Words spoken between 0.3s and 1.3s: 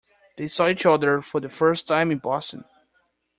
They saw each other